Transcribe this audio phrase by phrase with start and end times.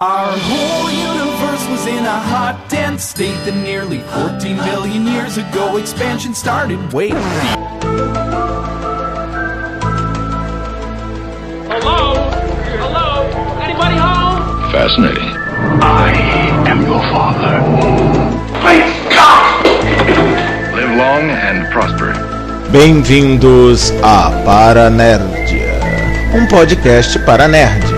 [0.00, 5.76] Our whole universe was in a hot, dense state that nearly 14 billion years ago
[5.76, 6.80] expansion started.
[6.92, 7.14] Wait.
[11.70, 12.18] Hello?
[12.82, 13.22] Hello?
[13.62, 14.42] Anybody home?
[14.74, 15.30] Fascinating.
[15.78, 16.10] I
[16.66, 17.54] am your father.
[18.66, 19.62] Great Scott!
[20.74, 22.10] Live long and prosper.
[22.72, 25.78] Bem-vindos a Paranerdia,
[26.34, 27.93] um podcast para nerds.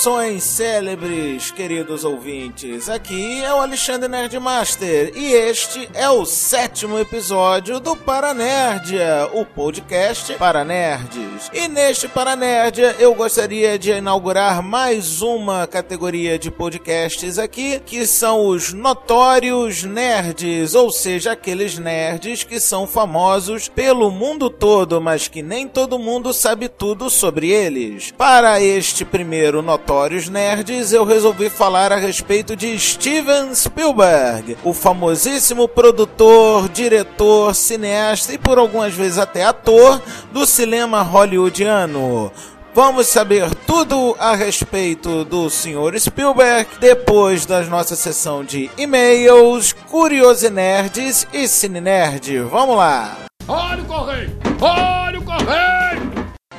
[0.00, 2.88] Saudações célebres, queridos ouvintes.
[2.88, 10.32] Aqui é o Alexandre Nerdmaster e este é o sétimo episódio do Paranerdia, o podcast
[10.34, 11.50] para nerds.
[11.52, 18.46] E neste Paranerdia eu gostaria de inaugurar mais uma categoria de podcasts aqui, que são
[18.46, 25.42] os notórios nerds, ou seja, aqueles nerds que são famosos pelo mundo todo, mas que
[25.42, 28.14] nem todo mundo sabe tudo sobre eles.
[28.16, 29.60] Para este primeiro
[29.90, 38.32] Notórios Nerds, eu resolvi falar a respeito de Steven Spielberg, o famosíssimo produtor, diretor, cineasta
[38.32, 42.30] e por algumas vezes até ator do cinema hollywoodiano.
[42.72, 45.98] Vamos saber tudo a respeito do Sr.
[45.98, 52.38] Spielberg depois da nossa sessão de e-mails, Curiosi-Nerds e Cine Nerd.
[52.42, 53.16] Vamos lá!
[53.48, 54.38] Olha o correio!
[54.60, 55.89] Olha o correio!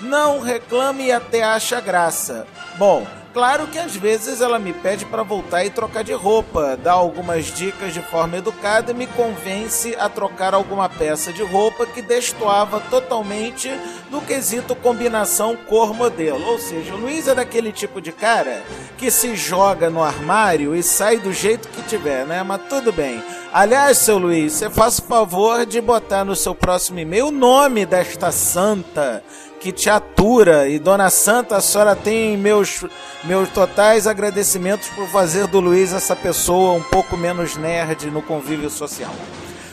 [0.00, 2.46] Não reclame e até acha graça.
[2.76, 6.92] Bom, Claro que às vezes ela me pede para voltar e trocar de roupa, dá
[6.92, 12.00] algumas dicas de forma educada e me convence a trocar alguma peça de roupa que
[12.00, 13.68] destoava totalmente
[14.08, 16.46] do quesito combinação cor-modelo.
[16.46, 18.62] Ou seja, o Luiz é daquele tipo de cara
[18.96, 22.40] que se joga no armário e sai do jeito que tiver, né?
[22.44, 23.20] Mas tudo bem.
[23.52, 27.84] Aliás, seu Luiz, você faça o favor de botar no seu próximo e-mail o nome
[27.84, 29.24] desta santa
[29.64, 30.68] que te atura.
[30.68, 32.84] E Dona Santa, a senhora tem meus,
[33.24, 38.68] meus totais agradecimentos por fazer do Luiz essa pessoa um pouco menos nerd no convívio
[38.68, 39.14] social.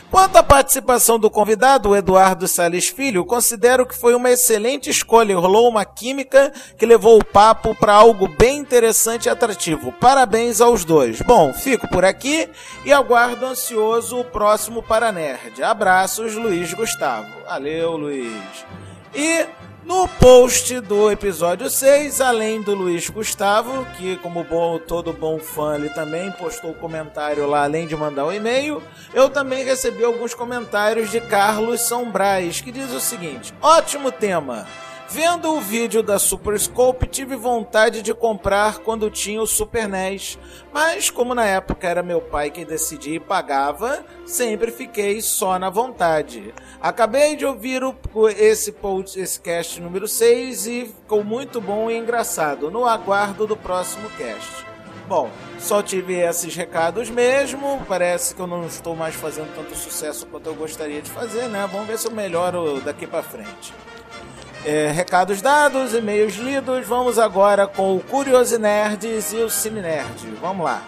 [0.10, 5.38] Quanto à participação do convidado, o Eduardo Salles Filho, considero que foi uma excelente escolha.
[5.38, 9.92] Rolou uma química que levou o papo para algo bem interessante e atrativo.
[10.00, 11.22] Parabéns aos dois.
[11.22, 12.50] Bom, fico por aqui
[12.86, 15.62] e aguardo ansioso o próximo Paranerd.
[15.62, 17.28] Abraços, Luiz Gustavo.
[17.46, 18.66] Valeu, Luiz.
[19.14, 19.46] E
[19.92, 25.76] no post do episódio 6, além do Luiz Gustavo, que como bom, todo bom fã
[25.76, 28.82] ele também postou comentário lá, além de mandar um e-mail,
[29.14, 32.10] eu também recebi alguns comentários de Carlos São
[32.64, 34.66] que diz o seguinte: ótimo tema.
[35.14, 40.40] Vendo o vídeo da Super Scope, tive vontade de comprar quando tinha o Super NES,
[40.72, 45.70] mas como na época era meu pai quem decidia e pagava, sempre fiquei só na
[45.70, 46.54] vontade.
[46.80, 47.94] Acabei de ouvir o,
[48.30, 48.74] esse,
[49.18, 52.72] esse cast número 6 e ficou muito bom e engraçado.
[52.72, 54.66] No aguardo do próximo cast.
[55.10, 55.30] Bom,
[55.60, 57.84] só tive esses recados mesmo.
[57.86, 61.68] Parece que eu não estou mais fazendo tanto sucesso quanto eu gostaria de fazer, né?
[61.70, 63.74] Vamos ver se eu melhoro daqui para frente.
[64.64, 70.28] É, recados dados, e-mails lidos, vamos agora com o Curiosi-Nerds e o Cine Nerd.
[70.40, 70.84] Vamos lá.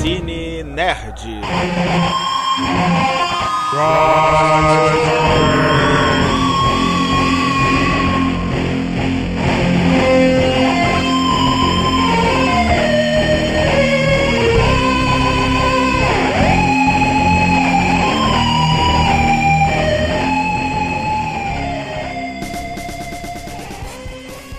[0.00, 2.25] Cine Nerd.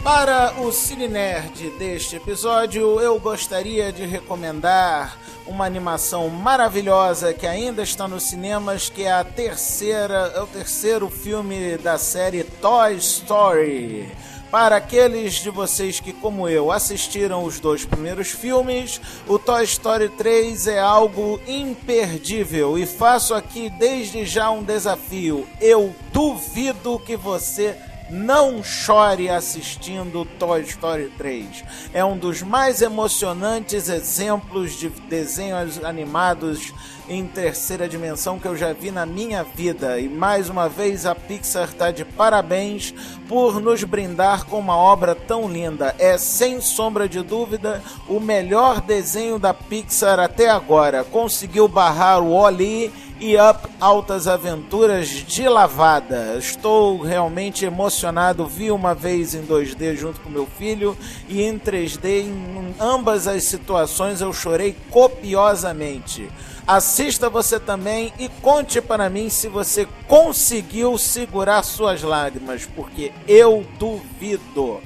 [0.03, 5.17] Para o Cine Nerd deste episódio, eu gostaria de recomendar
[5.47, 11.09] uma animação maravilhosa que ainda está nos cinemas, que é a terceira, é o terceiro
[11.09, 14.11] filme da série Toy Story.
[14.51, 20.07] Para aqueles de vocês que, como eu, assistiram os dois primeiros filmes, o Toy Story
[20.07, 25.45] 3 é algo imperdível e faço aqui desde já um desafio.
[25.59, 27.77] Eu duvido que você
[28.09, 31.63] não chore assistindo Toy Story 3.
[31.94, 36.74] É um dos mais emocionantes exemplos de desenhos animados
[37.09, 40.00] em terceira dimensão que eu já vi na minha vida.
[40.00, 42.94] E mais uma vez a Pixar está de parabéns
[43.27, 45.95] por nos brindar com uma obra tão linda.
[45.98, 51.04] É sem sombra de dúvida o melhor desenho da Pixar até agora.
[51.04, 56.36] Conseguiu barrar o Wall-E e Up Altas Aventuras de Lavada.
[56.38, 58.46] Estou realmente emocionado.
[58.46, 60.98] Vi uma vez em 2D junto com meu filho
[61.28, 62.25] e em 3D.
[62.25, 66.30] Em ambas as situações eu chorei copiosamente.
[66.66, 73.66] Assista você também e conte para mim se você conseguiu segurar suas lágrimas, porque eu
[73.80, 74.81] duvido.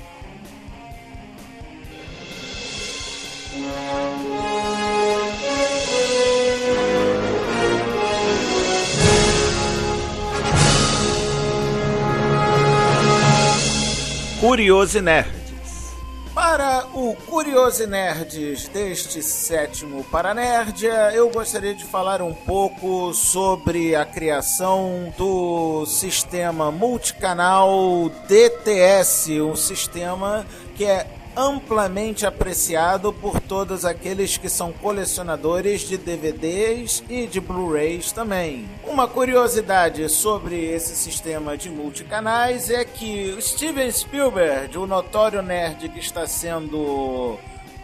[14.41, 15.93] Curioso Nerds.
[16.33, 24.03] Para o Curioso Nerds deste sétimo Paranerdia, eu gostaria de falar um pouco sobre a
[24.03, 30.43] criação do sistema multicanal DTS, um sistema
[30.75, 31.05] que é
[31.35, 38.69] amplamente apreciado por todos aqueles que são colecionadores de DVDs e de Blu-rays também.
[38.83, 45.99] Uma curiosidade sobre esse sistema de multicanais é que Steven Spielberg, o notório nerd que
[45.99, 47.37] está sendo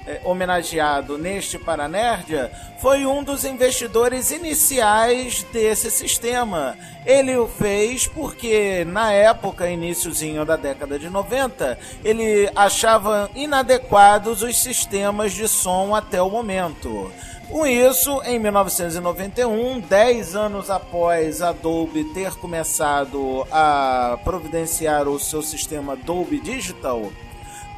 [0.08, 2.50] é, homenageado neste Paranerdia,
[2.80, 6.78] foi um dos investidores iniciais desse sistema.
[7.06, 14.58] Ele o fez porque, na época, iníciozinho da década de 90, ele achava inadequados os
[14.58, 17.12] sistemas de som até o momento.
[17.50, 25.42] Com isso, em 1991, 10 anos após a Dolby ter começado a providenciar o seu
[25.42, 27.10] sistema Dolby Digital,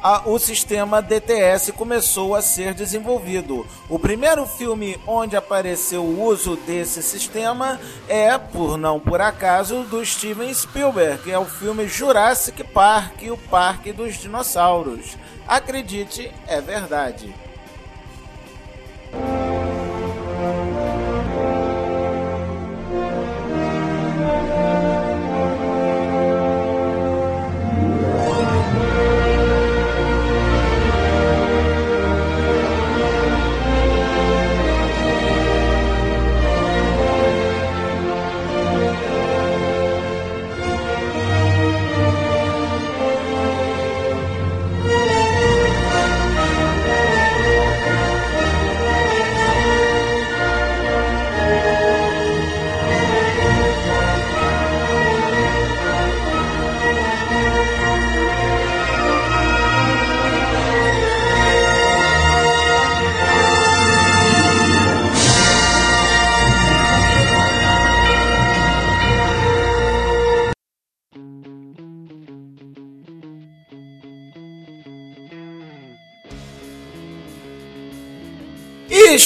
[0.02, 3.66] a, o sistema DTS começou a ser desenvolvido.
[3.88, 7.78] O primeiro filme onde apareceu o uso desse sistema
[8.08, 13.36] é, por não por acaso, do Steven Spielberg, que é o filme Jurassic Park, o
[13.36, 15.16] Parque dos Dinossauros.
[15.46, 17.34] Acredite, é verdade.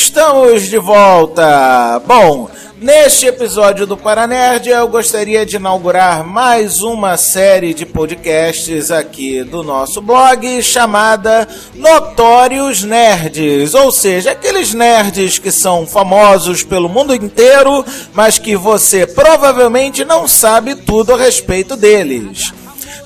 [0.05, 1.99] Estamos de volta!
[2.07, 9.43] Bom, neste episódio do Paranerd eu gostaria de inaugurar mais uma série de podcasts aqui
[9.43, 17.15] do nosso blog chamada Notórios Nerds, ou seja, aqueles nerds que são famosos pelo mundo
[17.15, 17.83] inteiro,
[18.13, 22.53] mas que você provavelmente não sabe tudo a respeito deles.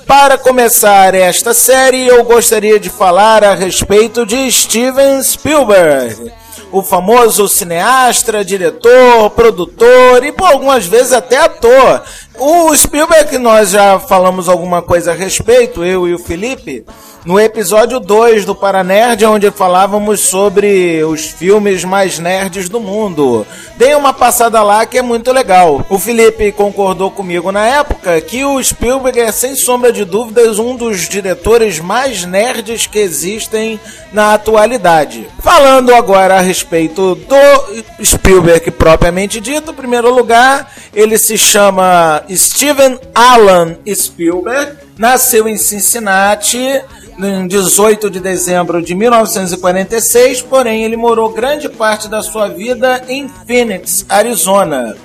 [0.05, 6.38] Para começar esta série, eu gostaria de falar a respeito de Steven Spielberg
[6.71, 12.01] o famoso cineasta, diretor, produtor e por algumas vezes até ator.
[12.39, 16.85] O Spielberg, nós já falamos alguma coisa a respeito, eu e o Felipe,
[17.25, 23.45] no episódio 2 do Paranerd, onde falávamos sobre os filmes mais nerds do mundo.
[23.75, 25.85] Dei uma passada lá que é muito legal.
[25.89, 30.77] O Felipe concordou comigo na época que o Spielberg é, sem sombra de dúvidas, um
[30.77, 33.77] dos diretores mais nerds que existem
[34.13, 35.27] na atualidade.
[35.39, 42.99] Falando agora a respeito do Spielberg propriamente dito, em primeiro lugar, ele se chama Steven
[43.13, 46.81] Alan Spielberg, nasceu em Cincinnati
[47.17, 53.29] em 18 de dezembro de 1946, porém ele morou grande parte da sua vida em
[53.45, 54.95] Phoenix, Arizona.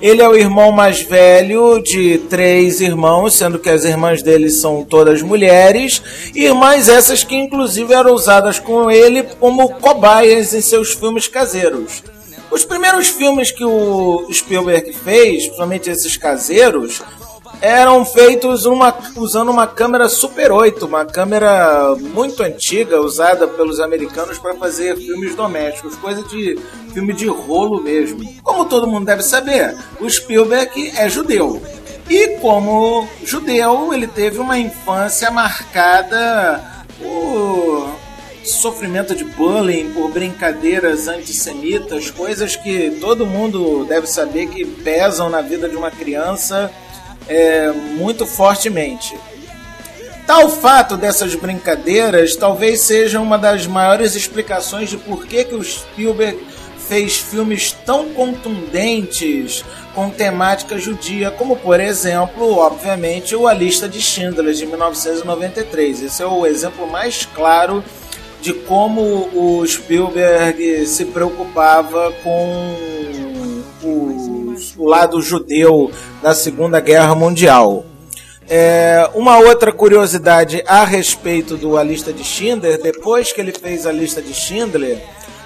[0.00, 4.82] Ele é o irmão mais velho de três irmãos, sendo que as irmãs dele são
[4.82, 6.02] todas mulheres,
[6.34, 12.02] irmãs essas que inclusive eram usadas com ele como cobaias em seus filmes caseiros.
[12.50, 17.00] Os primeiros filmes que o Spielberg fez, principalmente esses caseiros,
[17.60, 24.38] eram feitos uma, usando uma câmera Super 8, uma câmera muito antiga, usada pelos americanos
[24.38, 26.58] para fazer filmes domésticos, coisa de
[26.92, 28.20] filme de rolo mesmo.
[28.42, 31.62] Como todo mundo deve saber, o Spielberg é judeu.
[32.08, 37.94] E como judeu, ele teve uma infância marcada por
[38.44, 45.40] sofrimento de bullying, por brincadeiras antissemitas, coisas que todo mundo deve saber que pesam na
[45.40, 46.70] vida de uma criança
[47.28, 49.16] é, muito fortemente.
[50.26, 55.62] Tal fato dessas brincadeiras talvez seja uma das maiores explicações de por que, que o
[55.62, 56.38] Spielberg
[56.90, 64.00] fez filmes tão contundentes com temática judia, como por exemplo, obviamente, o A Lista de
[64.00, 66.02] Schindler de 1993.
[66.02, 67.84] Esse é o exemplo mais claro
[68.40, 72.76] de como o Spielberg se preocupava com
[73.82, 75.90] os, o lado judeu
[76.22, 77.84] na Segunda Guerra Mundial.
[78.48, 83.86] É, uma outra curiosidade a respeito do A Lista de Schindler, depois que ele fez
[83.86, 85.00] a lista de Schindler,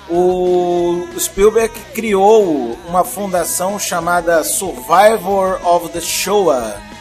[0.09, 6.94] o Spielberg criou uma fundação chamada Survivor of the Shoah.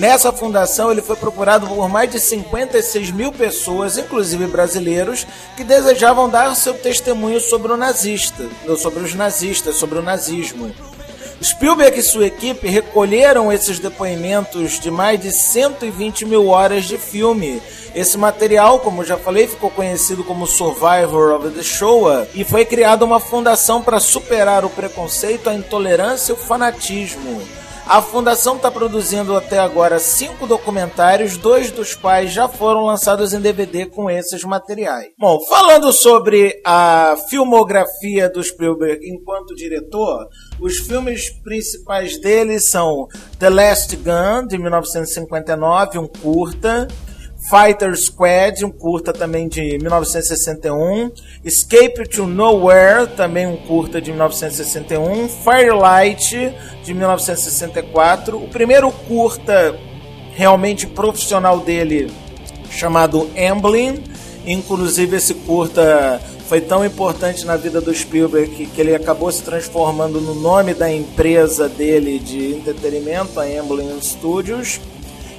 [0.00, 5.26] Nessa fundação, ele foi procurado por mais de 56 mil pessoas, inclusive brasileiros,
[5.58, 10.74] que desejavam dar seu testemunho sobre o nazista, sobre os nazistas, sobre o nazismo.
[11.44, 17.60] Spielberg e sua equipe recolheram esses depoimentos de mais de 120 mil horas de filme.
[17.94, 23.04] Esse material, como já falei, ficou conhecido como Survivor of the Shoah e foi criada
[23.04, 27.59] uma fundação para superar o preconceito, a intolerância e o fanatismo.
[27.90, 33.40] A fundação está produzindo até agora cinco documentários, dois dos quais já foram lançados em
[33.40, 35.08] DVD com esses materiais.
[35.18, 40.28] Bom, falando sobre a filmografia do Spielberg enquanto diretor,
[40.60, 43.08] os filmes principais dele são
[43.40, 46.86] The Last Gun, de 1959, um curta.
[47.48, 51.10] Fighter Squad, um curta também de 1961,
[51.44, 56.54] Escape to Nowhere, também um curta de 1961, Firelight,
[56.84, 59.74] de 1964, o primeiro curta
[60.32, 62.12] realmente profissional dele,
[62.70, 64.04] chamado Amblin,
[64.46, 66.20] inclusive esse curta
[66.50, 70.92] foi tão importante na vida do Spielberg que, ele acabou se transformando no nome da
[70.92, 74.80] empresa dele de entretenimento, a Amblin Studios.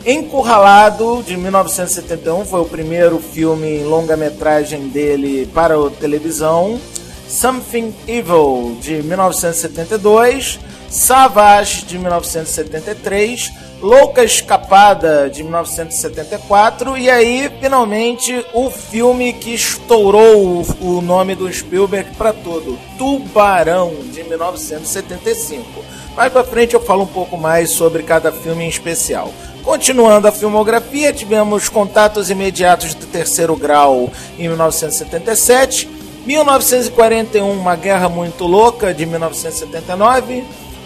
[0.05, 6.79] Encurralado, de 1971, foi o primeiro filme longa-metragem dele para a televisão.
[7.27, 10.59] Something Evil, de 1972.
[10.89, 13.51] Savage, de 1973.
[13.79, 16.97] Louca Escapada, de 1974.
[16.97, 24.23] E aí, finalmente, o filme que estourou o nome do Spielberg para todo: Tubarão, de
[24.23, 25.85] 1975.
[26.15, 29.31] Mais pra frente eu falo um pouco mais sobre cada filme em especial.
[29.63, 35.87] Continuando a filmografia, tivemos Contatos Imediatos do Terceiro Grau em 1977,
[36.25, 40.43] 1941, Uma Guerra Muito Louca de 1979,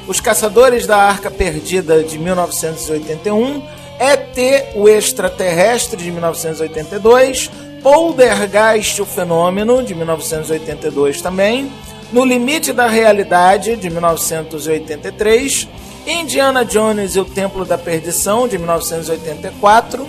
[0.07, 3.63] Os Caçadores da Arca Perdida de 1981,
[3.97, 7.49] ET, o Extraterrestre de 1982,
[7.81, 11.71] Poltergeist, o Fenômeno, de 1982 também,
[12.11, 15.67] No Limite da Realidade, de 1983,
[16.05, 20.07] Indiana Jones e o Templo da Perdição, de 1984,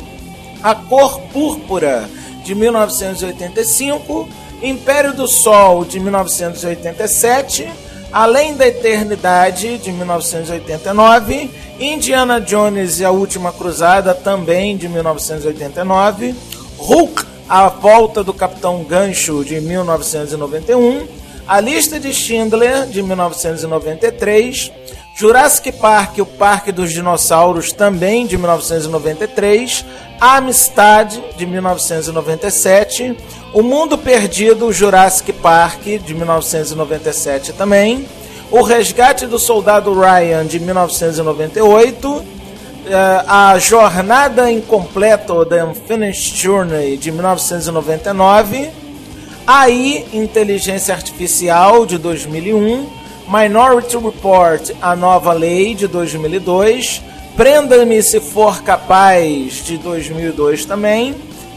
[0.62, 2.08] A Cor Púrpura,
[2.44, 4.28] de 1985,
[4.62, 7.68] Império do Sol, de 1987,
[8.12, 16.34] Além da Eternidade, de 1989, Indiana Jones e a Última Cruzada, também de 1989,
[16.78, 21.06] Hulk, A Volta do Capitão Gancho, de 1991,
[21.46, 24.72] A Lista de Schindler, de 1993,
[25.18, 29.82] Jurassic Park, o Parque dos Dinossauros, também de 1993,
[30.20, 33.16] Amistad, de 1997,
[33.54, 38.06] O Mundo Perdido, Jurassic Park, de 1997 também,
[38.50, 42.22] O Resgate do Soldado Ryan, de 1998,
[42.86, 48.70] eh, A Jornada Incompleta, The Unfinished Journey, de 1999,
[49.46, 57.02] AI, Inteligência Artificial, de 2001, Minority Report, A Nova Lei, de 2002,
[57.36, 61.14] Prenda-me se for capaz, de 2002 também,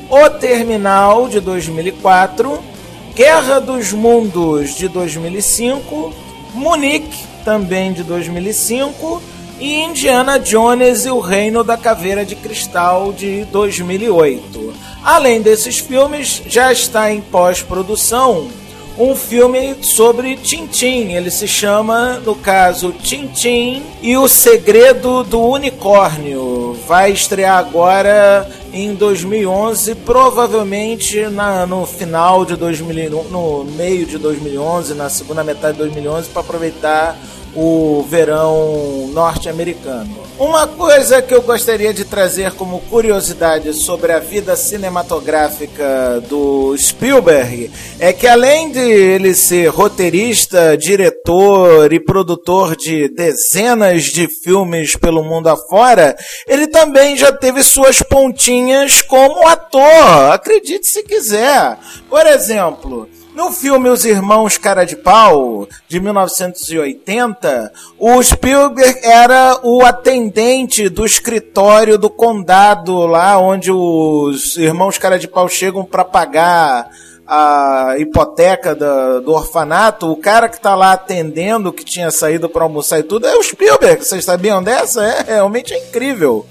[0.10, 2.60] O Terminal, de 2004,
[3.16, 6.14] Guerra dos Mundos, de 2005,
[6.54, 9.22] Munique, também de 2005,
[9.58, 14.74] e Indiana Jones e o Reino da Caveira de Cristal, de 2008.
[15.02, 18.50] Além desses filmes, já está em pós-produção
[19.00, 21.14] um filme sobre Tintim.
[21.14, 26.78] Ele se chama, no caso, Tintim e o Segredo do Unicórnio.
[26.86, 34.94] Vai estrear agora em 2011, provavelmente na, no final de 2000, no meio de 2011,
[34.94, 37.18] na segunda metade de 2011, para aproveitar
[37.56, 40.30] o verão norte-americano.
[40.40, 47.70] Uma coisa que eu gostaria de trazer como curiosidade sobre a vida cinematográfica do Spielberg
[48.00, 55.24] é que além de ele ser roteirista, diretor e produtor de dezenas de filmes pelo
[55.24, 56.16] mundo afora,
[56.48, 61.78] ele também já teve suas pontinhas como ator, acredite se quiser.
[62.10, 63.10] Por exemplo,
[63.40, 71.06] no filme Os Irmãos Cara de Pau, de 1980, o Spielberg era o atendente do
[71.06, 76.90] escritório do condado, lá onde os irmãos Cara de Pau chegam para pagar
[77.26, 82.64] a hipoteca do, do, orfanato, o cara que tá lá atendendo, que tinha saído para
[82.64, 84.04] almoçar e tudo, é o Spielberg.
[84.04, 85.02] Vocês sabiam dessa?
[85.02, 86.46] É realmente é incrível.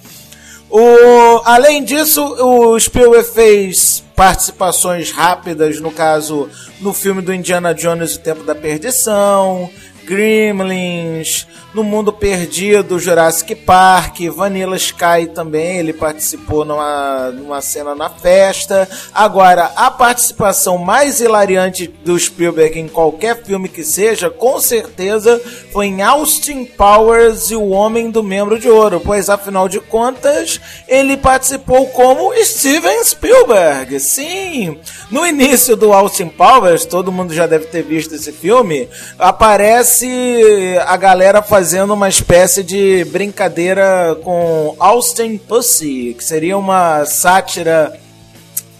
[0.71, 6.49] O, além disso, o Spielberg fez participações rápidas, no caso,
[6.81, 9.71] no filme do Indiana Jones, O Tempo da Perdição,
[10.09, 18.09] Gremlins, no Mundo Perdido, Jurassic Park, Vanilla Sky também, ele participou numa, numa cena na
[18.09, 18.89] festa.
[19.15, 25.39] Agora, a participação mais hilariante do Spielberg em qualquer filme que seja, com certeza,
[25.71, 30.59] foi em Austin Powers e o Homem do Membro de Ouro, pois afinal de contas,
[30.89, 34.01] ele participou como Steven Spielberg.
[34.01, 34.79] Sim,
[35.11, 39.98] no início do Austin Powers, todo mundo já deve ter visto esse filme, aparece
[40.87, 47.99] a galera fazendo fazendo uma espécie de brincadeira com Austin Pussy, que seria uma sátira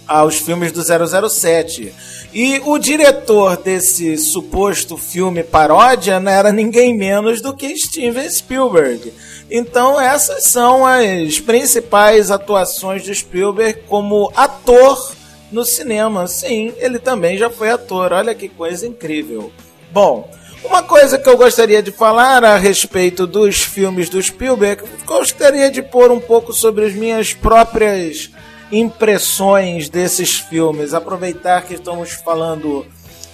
[0.07, 0.81] aos filmes do
[1.29, 1.93] 007.
[2.33, 9.13] E o diretor desse suposto filme paródia não era ninguém menos do que Steven Spielberg.
[9.51, 15.15] Então essas são as principais atuações de Spielberg como ator
[15.53, 16.27] no cinema.
[16.27, 18.13] Sim, ele também já foi ator.
[18.13, 19.53] Olha que coisa incrível.
[19.93, 20.31] Bom,
[20.65, 25.83] uma coisa que eu gostaria de falar a respeito dos filmes do Spielberg, gostaria de
[25.83, 28.31] pôr um pouco sobre as minhas próprias
[28.71, 30.95] impressões desses filmes.
[30.95, 32.87] Aproveitar que estamos falando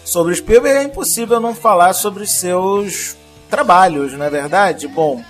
[0.05, 3.17] sobre Spielberg, é impossível não falar sobre seus
[3.49, 4.87] trabalhos, não é verdade?
[4.87, 5.23] Bom,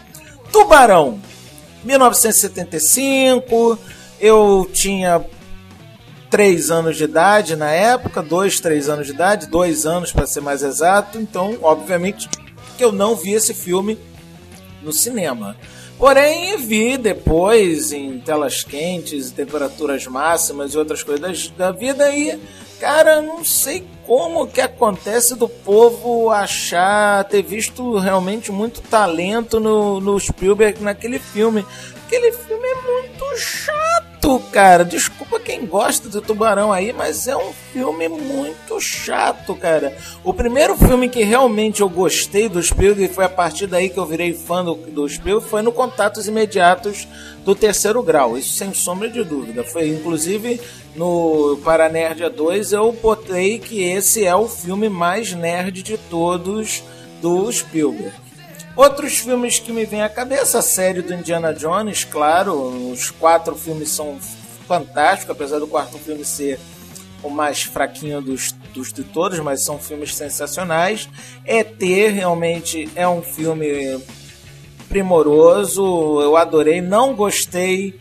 [0.52, 1.20] Tubarão,
[1.84, 3.78] 1975,
[4.20, 5.24] eu tinha
[6.34, 10.40] três anos de idade na época, dois, três anos de idade, dois anos para ser
[10.40, 11.16] mais exato.
[11.16, 12.28] Então, obviamente,
[12.76, 13.96] que eu não vi esse filme
[14.82, 15.56] no cinema.
[15.96, 22.36] Porém, vi depois em telas quentes, temperaturas máximas e outras coisas da vida e,
[22.80, 30.00] cara, não sei como que acontece do povo achar, ter visto realmente muito talento no,
[30.00, 31.64] no Spielberg naquele filme.
[32.04, 34.84] Aquele filme é muito chato chato, cara.
[34.84, 39.96] Desculpa quem gosta do Tubarão aí, mas é um filme muito chato, cara.
[40.22, 43.98] O primeiro filme que realmente eu gostei do Spielberg, e foi a partir daí que
[43.98, 47.06] eu virei fã do, do Spielberg, foi no Contatos Imediatos
[47.44, 48.38] do Terceiro Grau.
[48.38, 49.62] Isso sem sombra de dúvida.
[49.62, 50.60] Foi, inclusive,
[50.96, 56.82] no Para Nerd 2 eu botei que esse é o filme mais nerd de todos
[57.20, 58.23] do Spielberg.
[58.76, 63.54] Outros filmes que me vêm à cabeça, a série do Indiana Jones, claro, os quatro
[63.54, 64.18] filmes são
[64.66, 66.58] fantásticos, apesar do quarto filme ser
[67.22, 71.08] o mais fraquinho dos, dos de todos, mas são filmes sensacionais.
[71.46, 74.00] ET realmente é um filme
[74.88, 77.98] primoroso, eu adorei, não gostei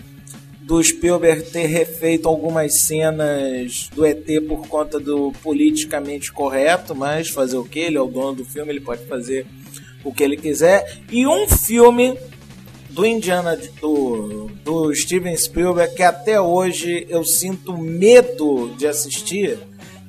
[0.62, 7.58] do Spielberg ter refeito algumas cenas do ET por conta do politicamente correto, mas fazer
[7.58, 7.80] o que?
[7.80, 9.46] Ele é o dono do filme, ele pode fazer
[10.04, 11.02] o que ele quiser.
[11.12, 12.18] E um filme
[12.90, 19.58] do Indiana do, do Steven Spielberg que até hoje eu sinto medo de assistir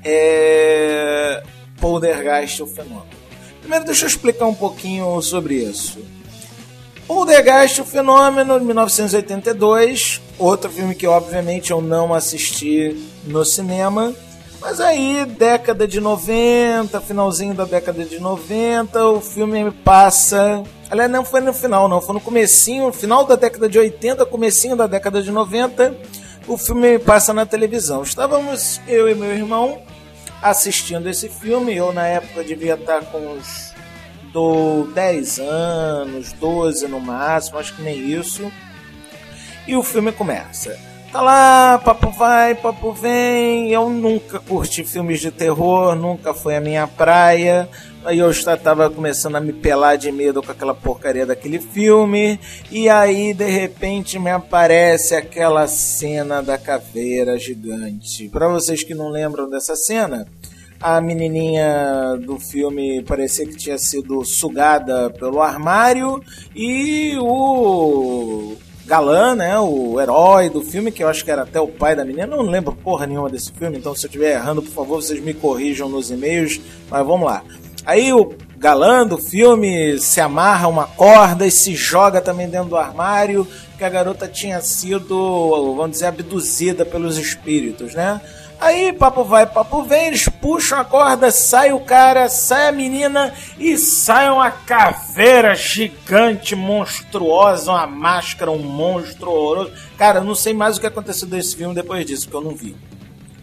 [0.04, 1.42] é
[1.80, 3.06] Poltergeist o Fenômeno.
[3.60, 5.98] Primeiro deixa eu explicar um pouquinho sobre isso.
[7.06, 14.14] Poltergeist o Fenômeno, de 1982, outro filme que obviamente eu não assisti no cinema,
[14.64, 20.62] mas aí, década de 90, finalzinho da década de 90, o filme passa.
[20.90, 24.74] Aliás, não foi no final, não, foi no comecinho, final da década de 80, comecinho
[24.74, 25.94] da década de 90,
[26.48, 28.02] o filme passa na televisão.
[28.02, 29.82] Estávamos, eu e meu irmão,
[30.40, 31.76] assistindo esse filme.
[31.76, 33.74] Eu, na época, devia estar com uns
[34.32, 38.50] do 10 anos, 12 no máximo, acho que nem isso.
[39.66, 40.93] E o filme começa.
[41.14, 43.70] Tá lá, papo vai, papo vem.
[43.70, 47.68] Eu nunca curti filmes de terror, nunca foi a minha praia.
[48.04, 52.40] Aí eu já tava começando a me pelar de medo com aquela porcaria daquele filme.
[52.68, 58.28] E aí, de repente, me aparece aquela cena da caveira gigante.
[58.28, 60.26] Para vocês que não lembram dessa cena,
[60.80, 66.20] a menininha do filme parecia que tinha sido sugada pelo armário
[66.56, 69.58] e o galã, né?
[69.58, 72.34] O herói do filme, que eu acho que era até o pai da menina.
[72.34, 75.20] Eu não lembro porra nenhuma desse filme, então se eu estiver errando, por favor, vocês
[75.20, 76.60] me corrijam nos e-mails.
[76.90, 77.42] Mas vamos lá.
[77.86, 82.76] Aí o galã do filme se amarra uma corda e se joga também dentro do
[82.76, 88.20] armário, que a garota tinha sido, vamos dizer, abduzida pelos espíritos, né?
[88.64, 93.34] Aí, papo vai, papo vem, eles puxam a corda, sai o cara, sai a menina
[93.58, 99.72] e sai uma caveira gigante, monstruosa, uma máscara, um monstro horroroso.
[99.98, 102.56] Cara, eu não sei mais o que aconteceu desse filme depois disso, porque eu não
[102.56, 102.74] vi.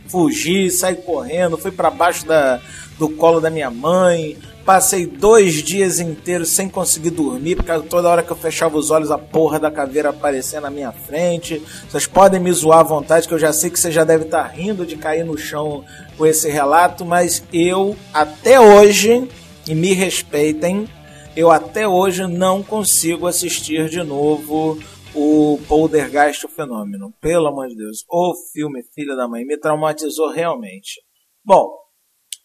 [0.08, 2.60] Fugi, saí correndo, fui para baixo da,
[2.98, 8.22] do colo da minha mãe, Passei dois dias inteiros sem conseguir dormir, porque toda hora
[8.22, 11.62] que eu fechava os olhos a porra da caveira aparecia na minha frente.
[11.90, 14.44] Vocês podem me zoar à vontade, que eu já sei que você já deve estar
[14.44, 15.84] rindo de cair no chão
[16.18, 19.28] com esse relato, mas eu, até hoje,
[19.68, 20.88] e me respeitem,
[21.36, 24.78] eu até hoje não consigo assistir de novo
[25.14, 27.14] o Poltergeist o Fenômeno.
[27.20, 28.06] Pelo amor de Deus.
[28.10, 31.02] O filme Filha da Mãe me traumatizou realmente.
[31.44, 31.72] Bom,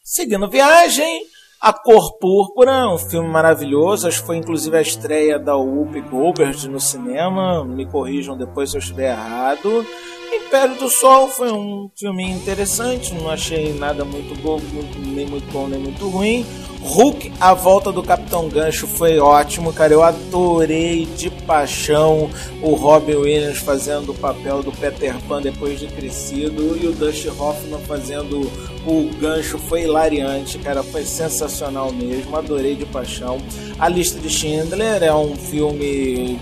[0.03, 1.27] seguindo viagem,
[1.61, 6.69] a Cor Púrpura, um filme maravilhoso, acho que foi inclusive a estreia da Whoopi Goldberg
[6.69, 9.87] no cinema, me corrijam depois se eu estiver errado.
[10.33, 14.61] Império do Sol foi um filme interessante, não achei nada muito bom,
[14.97, 16.47] nem muito bom nem muito ruim.
[16.83, 19.93] Hulk, a volta do Capitão Gancho foi ótimo, cara.
[19.93, 22.31] Eu adorei de paixão
[22.63, 27.29] o Robin Williams fazendo o papel do Peter Pan depois de crescido e o Dusty
[27.29, 28.49] Hoffman fazendo
[28.87, 30.83] o gancho foi hilariante, cara.
[30.83, 32.37] Foi sensacional mesmo.
[32.37, 33.39] Adorei de paixão.
[33.79, 36.39] A Lista de Schindler é um filme,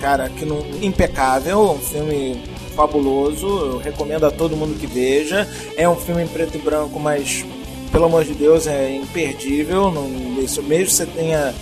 [0.00, 2.42] cara, que não impecável, um filme
[2.74, 3.46] fabuloso.
[3.46, 5.46] Eu recomendo a todo mundo que veja.
[5.76, 7.44] É um filme em preto e branco, mas
[7.92, 9.90] pelo amor de Deus, é imperdível.
[9.90, 11.54] Não, isso, mesmo que você tenha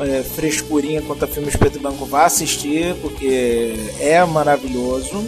[0.00, 5.26] é, frescurinha quanto a filmes preto e branco, vá assistir, porque é maravilhoso.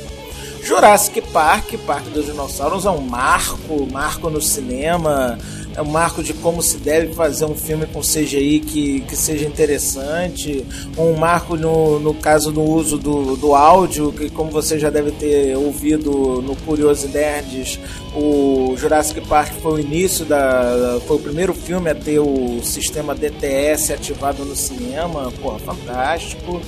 [0.65, 5.39] Jurassic Park, Parque dos Dinossauros, é um marco, marco no cinema
[5.77, 9.45] é um marco de como se deve fazer um filme com CGI que, que seja
[9.45, 10.65] interessante,
[10.97, 15.11] um marco no, no caso do uso do, do áudio, que como você já deve
[15.11, 17.81] ter ouvido no Curioso Nerds,
[18.15, 21.01] o Jurassic Park foi o início da.
[21.07, 26.61] foi o primeiro filme a ter o sistema DTS ativado no cinema, pô, fantástico.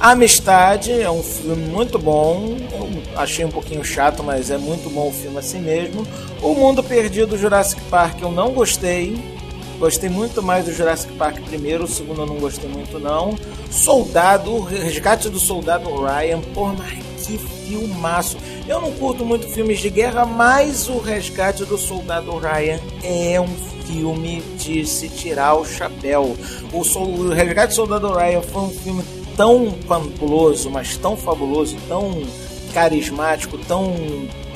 [0.00, 2.56] Amistade é um filme muito bom.
[2.70, 6.06] Eu achei um pouquinho chato, mas é muito bom o filme assim mesmo.
[6.40, 9.18] O Mundo Perdido Jurassic Park eu não gostei.
[9.78, 13.36] Gostei muito mais do Jurassic Park primeiro, o segundo eu não gostei muito não.
[13.70, 18.38] Soldado, Resgate do Soldado Ryan, por mais que filmaço.
[18.66, 23.48] Eu não curto muito filmes de guerra, mas o Resgate do Soldado Ryan é um
[23.84, 26.36] filme de se tirar o chapéu.
[26.72, 29.02] O, o Resgate do Soldado Ryan foi um filme
[29.38, 32.20] tão fabuloso, mas tão fabuloso, tão
[32.74, 33.94] carismático, tão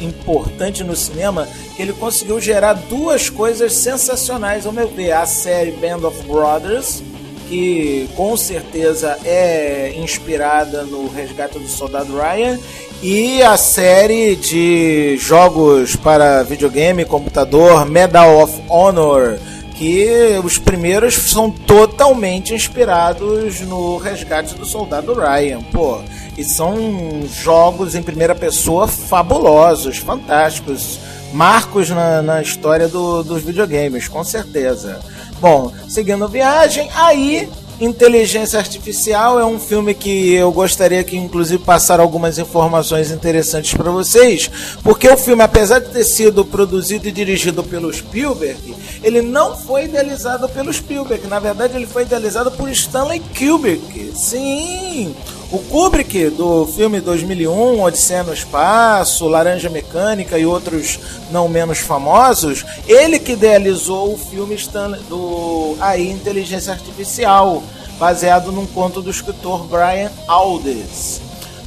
[0.01, 5.13] importante no cinema, que ele conseguiu gerar duas coisas sensacionais, ao meu ver.
[5.13, 7.01] A série Band of Brothers,
[7.49, 12.59] que com certeza é inspirada no Resgate do Soldado Ryan,
[13.01, 19.39] e a série de jogos para videogame, computador, Medal of Honor,
[19.83, 25.99] que os primeiros são totalmente inspirados no Resgate do Soldado Ryan, pô.
[26.39, 31.01] E são jogos em primeira pessoa fabulosos, fantásticos,
[31.33, 35.01] marcos na, na história do, dos videogames, com certeza.
[35.41, 37.49] Bom, seguindo viagem, aí
[37.85, 43.91] Inteligência Artificial é um filme que eu gostaria que, inclusive, passar algumas informações interessantes para
[43.91, 44.49] vocês,
[44.85, 49.87] porque o filme, apesar de ter sido produzido e dirigido pelo Spielberg, ele não foi
[49.87, 51.27] idealizado pelo Spielberg.
[51.27, 54.13] Na verdade, ele foi idealizado por Stanley Kubrick.
[54.15, 55.13] Sim,
[55.53, 60.99] o Kubrick, do filme 2001, Odisseia no Espaço, Laranja Mecânica e outros
[61.31, 64.57] não menos famosos, ele que idealizou o filme
[65.11, 67.63] do AI Inteligência Artificial,
[67.99, 71.21] baseado num conto do escritor Brian Aldiss.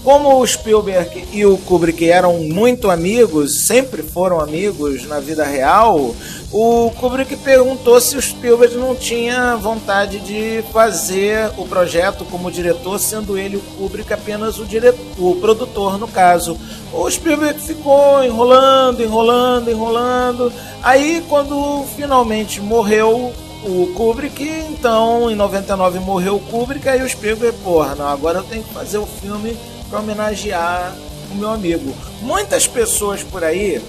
[0.05, 6.13] Como o Spielberg e o Kubrick eram muito amigos, sempre foram amigos na vida real,
[6.51, 12.99] o Kubrick perguntou se o Spielberg não tinha vontade de fazer o projeto como diretor,
[12.99, 16.55] sendo ele o Kubrick apenas o, diretor, o produtor no caso.
[16.93, 20.53] O Spielberg ficou enrolando, enrolando, enrolando.
[20.83, 27.57] Aí quando finalmente morreu o Kubrick, então em 99 morreu o Kubrick, aí o Spielberg,
[27.63, 29.57] porra, não, agora eu tenho que fazer o filme
[29.89, 30.95] para homenagear
[31.31, 31.93] o meu amigo.
[32.21, 33.81] Muitas pessoas por aí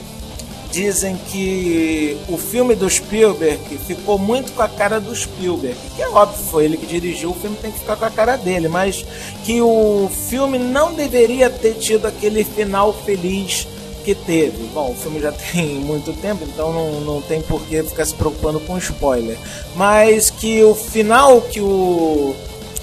[0.70, 6.08] dizem que o filme do Spielberg ficou muito com a cara do Spielberg, que é
[6.08, 9.04] óbvio, foi ele que dirigiu, o filme tem que ficar com a cara dele, mas
[9.44, 13.66] que o filme não deveria ter tido aquele final feliz
[14.04, 14.68] que teve.
[14.72, 18.14] Bom, o filme já tem muito tempo, então não, não tem por que ficar se
[18.14, 19.36] preocupando com spoiler.
[19.74, 22.34] Mas que o final que o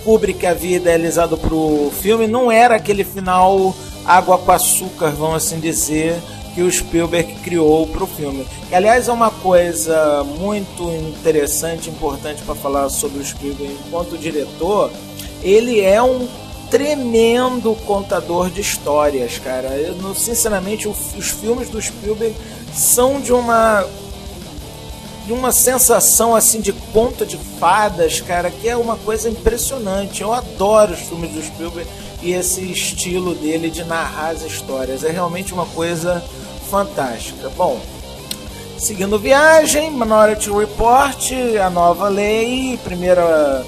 [0.03, 3.73] Kubrick havia idealizado para o filme não era aquele final
[4.05, 6.15] água com açúcar, vamos assim dizer,
[6.53, 8.45] que o Spielberg criou para o filme.
[8.69, 14.91] Que, aliás, é uma coisa muito interessante, importante para falar sobre o Spielberg enquanto diretor.
[15.41, 16.27] Ele é um
[16.69, 19.69] tremendo contador de histórias, cara.
[19.69, 22.35] Eu, sinceramente, os filmes do Spielberg
[22.73, 23.85] são de uma
[25.25, 30.21] de uma sensação assim de conto de fadas, cara, que é uma coisa impressionante.
[30.21, 31.89] Eu adoro os filmes do Spielberg
[32.21, 35.03] e esse estilo dele de narrar as histórias.
[35.03, 36.23] É realmente uma coisa
[36.69, 37.49] fantástica.
[37.49, 37.79] Bom,
[38.77, 41.31] seguindo viagem, Minority Report,
[41.63, 43.65] a nova lei, primeira,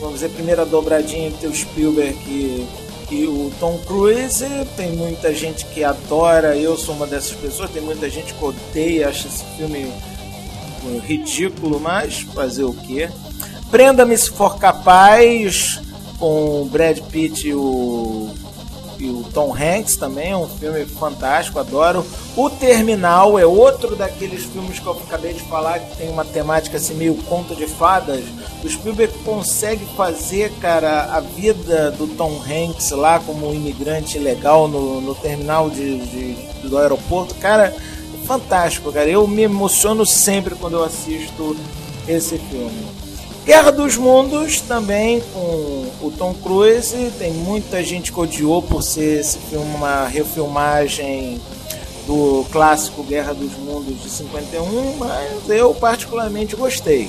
[0.00, 2.66] vamos dizer, primeira dobradinha entre o Spielberg e,
[3.10, 4.46] e o Tom Cruise.
[4.76, 9.08] Tem muita gente que adora, eu sou uma dessas pessoas, tem muita gente que odeia,
[9.08, 9.92] acha esse filme
[10.98, 13.08] ridículo, mas fazer o quê?
[13.70, 15.80] Prenda-me se for capaz,
[16.18, 18.30] com Brad Pitt e o,
[18.98, 22.06] e o Tom Hanks também, é um filme fantástico, adoro.
[22.36, 26.76] O Terminal é outro daqueles filmes que eu acabei de falar que tem uma temática
[26.76, 28.24] assim meio conto de fadas.
[28.64, 35.00] O Spielberg consegue fazer, cara, a vida do Tom Hanks lá como imigrante legal no,
[35.00, 37.74] no terminal de, de do aeroporto, cara
[38.26, 39.08] fantástico, cara.
[39.08, 41.56] Eu me emociono sempre quando eu assisto
[42.08, 42.86] esse filme.
[43.44, 47.12] Guerra dos Mundos também com o Tom Cruise.
[47.16, 51.40] Tem muita gente que odiou por ser esse filme uma refilmagem
[52.06, 57.08] do clássico Guerra dos Mundos de 51, mas eu particularmente gostei.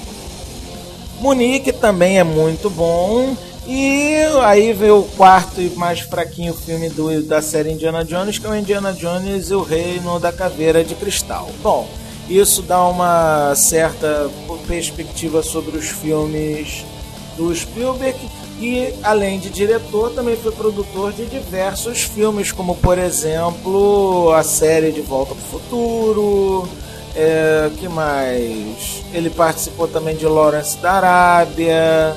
[1.19, 3.36] Munique também é muito bom.
[3.67, 8.47] E aí veio o quarto e mais fraquinho filme do, da série Indiana Jones, que
[8.47, 11.49] é o Indiana Jones e o Reino da Caveira de Cristal.
[11.62, 11.86] Bom,
[12.30, 14.30] isso dá uma certa
[14.65, 16.86] perspectiva sobre os filmes
[17.36, 18.17] do Spielberg
[18.60, 24.91] e, além de diretor, também foi produtor de diversos filmes, como por exemplo a série
[24.91, 26.69] De Volta para o Futuro.
[27.15, 29.03] É, que mais?
[29.13, 32.15] Ele participou também de Lawrence da Arábia.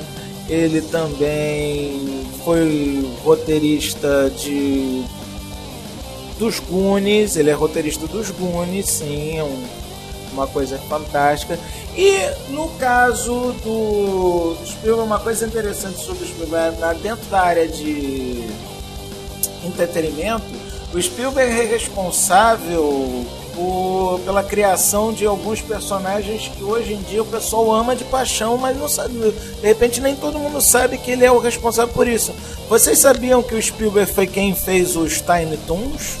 [0.49, 5.03] Ele também foi roteirista de
[6.37, 9.63] dos Goonies, ele é roteirista dos Goonies, sim, é um
[10.33, 11.59] uma coisa fantástica.
[11.95, 12.11] E
[12.49, 18.47] no caso do Spielberg, uma coisa interessante sobre o Spielberg, dentro da área de
[19.63, 20.45] entretenimento,
[20.93, 27.25] o Spielberg é responsável por, pela criação de alguns personagens que hoje em dia o
[27.25, 29.13] pessoal ama de paixão, mas não sabe.
[29.13, 32.33] De repente nem todo mundo sabe que ele é o responsável por isso.
[32.69, 36.17] Vocês sabiam que o Spielberg foi quem fez os Tiny Toons?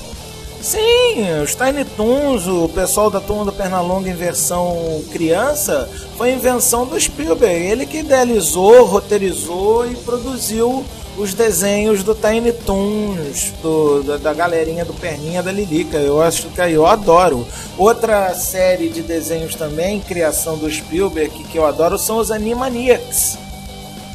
[0.61, 6.85] Sim, os Tiny Toons, o pessoal da turma do Pernalonga em versão criança, foi invenção
[6.85, 7.65] do Spielberg.
[7.65, 10.85] Ele que idealizou, roteirizou e produziu
[11.21, 15.97] os desenhos do Tiny Toons, do, da, da, galerinha do Perninha da Lilica.
[15.97, 17.45] Eu acho que eu adoro.
[17.77, 23.37] Outra série de desenhos também, criação do Spielberg, que eu adoro, são os Animaniacs.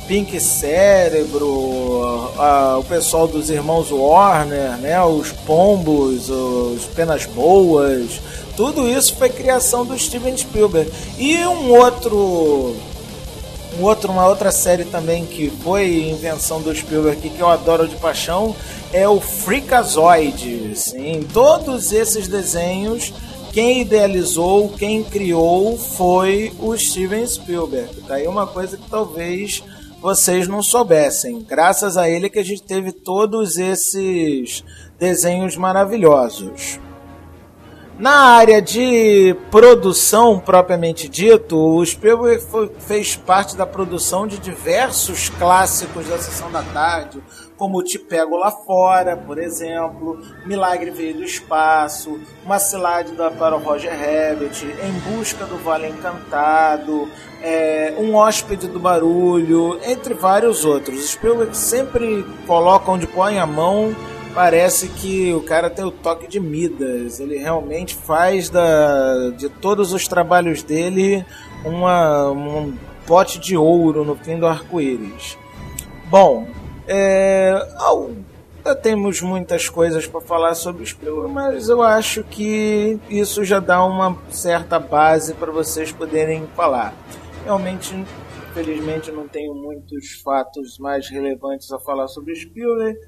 [0.09, 8.21] Pink Cérebro, a, o pessoal dos irmãos Warner, né, os Pombos, os Penas Boas,
[8.57, 10.91] tudo isso foi criação do Steven Spielberg.
[11.19, 12.77] E um outro
[13.79, 17.97] um outro, uma outra série também que foi invenção do Spielberg que eu adoro de
[17.97, 18.55] paixão
[18.93, 20.77] é o Freakazoid.
[20.77, 23.13] Sim, todos esses desenhos
[23.57, 28.03] quem idealizou, quem criou foi o Steven Spielberg.
[28.07, 29.63] Daí uma coisa que talvez
[29.99, 31.41] vocês não soubessem.
[31.41, 34.63] Graças a ele que a gente teve todos esses
[34.99, 36.79] desenhos maravilhosos.
[37.99, 45.31] Na área de produção propriamente dito, o Spielberg foi, fez parte da produção de diversos
[45.31, 47.23] clássicos da Sessão da Tarde,
[47.57, 53.57] como Te Pego Lá Fora, por exemplo, Milagre Veio do Espaço, Uma Cilade da para
[53.57, 57.09] o Roger Rabbit, Em Busca do Vale Encantado,
[57.43, 61.13] é, Um Hóspede do Barulho, entre vários outros.
[61.13, 63.97] Spielberg sempre coloca onde põe a mão
[64.37, 67.19] parece que o cara tem o toque de Midas.
[67.19, 71.25] Ele realmente faz da, de todos os trabalhos dele
[71.65, 75.39] uma, um pote de ouro no fim do arco-íris.
[76.11, 76.47] Bom,
[76.87, 83.43] é, ainda temos muitas coisas para falar sobre o Spielberg, mas eu acho que isso
[83.43, 86.95] já dá uma certa base para vocês poderem falar.
[87.43, 87.95] Realmente,
[88.51, 92.99] infelizmente, não tenho muitos fatos mais relevantes a falar sobre o Spielberg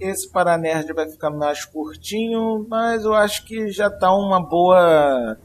[0.00, 5.36] esse Paranerd vai ficar mais curtinho, mas eu acho que já está uma boa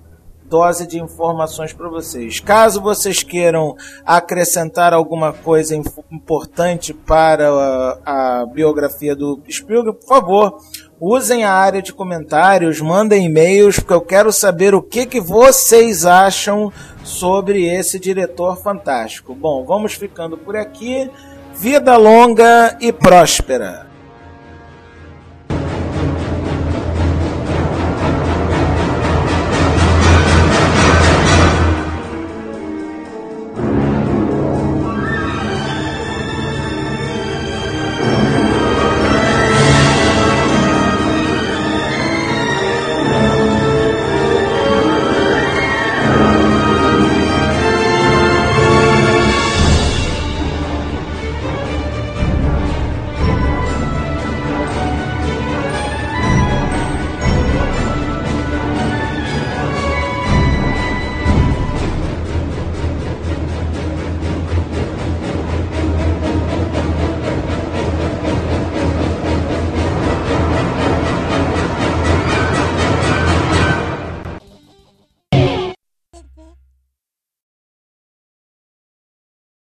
[0.45, 2.39] dose de informações para vocês.
[2.39, 5.75] Caso vocês queiram acrescentar alguma coisa
[6.11, 10.61] importante para a, a biografia do Spielberg, por favor,
[10.99, 16.05] usem a área de comentários, mandem e-mails, porque eu quero saber o que, que vocês
[16.05, 16.71] acham
[17.03, 19.33] sobre esse diretor fantástico.
[19.33, 21.09] Bom, vamos ficando por aqui.
[21.55, 23.92] Vida longa e próspera!